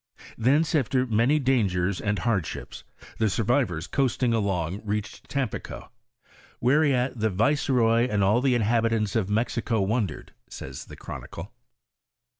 [0.35, 2.83] Thence, after Pi XVI HIBTORT OF THE DISCOVERT many dangers and hardships,
[3.19, 5.91] the survivors coasting along reached Tampico,"
[6.59, 11.53] whereat the viceroy and all the inhabi tants of Mexico wondered," says the chronicle.